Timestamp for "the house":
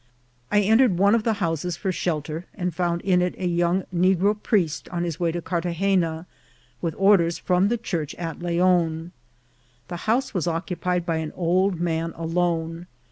9.89-10.33